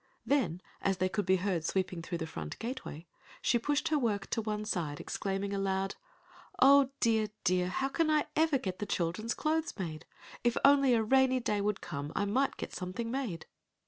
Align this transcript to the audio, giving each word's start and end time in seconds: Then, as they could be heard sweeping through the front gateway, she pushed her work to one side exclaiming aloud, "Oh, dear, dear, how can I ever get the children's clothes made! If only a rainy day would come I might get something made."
Then, 0.25 0.63
as 0.81 0.97
they 0.97 1.09
could 1.09 1.27
be 1.27 1.35
heard 1.35 1.63
sweeping 1.63 2.01
through 2.01 2.17
the 2.17 2.25
front 2.25 2.57
gateway, 2.57 3.05
she 3.39 3.59
pushed 3.59 3.89
her 3.89 3.99
work 3.99 4.25
to 4.31 4.41
one 4.41 4.65
side 4.65 4.99
exclaiming 4.99 5.53
aloud, 5.53 5.93
"Oh, 6.57 6.89
dear, 6.99 7.27
dear, 7.43 7.67
how 7.67 7.87
can 7.89 8.09
I 8.09 8.25
ever 8.35 8.57
get 8.57 8.79
the 8.79 8.87
children's 8.87 9.35
clothes 9.35 9.77
made! 9.77 10.07
If 10.43 10.57
only 10.65 10.95
a 10.95 11.03
rainy 11.03 11.39
day 11.39 11.61
would 11.61 11.81
come 11.81 12.11
I 12.15 12.25
might 12.25 12.57
get 12.57 12.73
something 12.73 13.11
made." 13.11 13.45